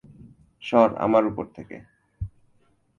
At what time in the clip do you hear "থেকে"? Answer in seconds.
1.55-1.77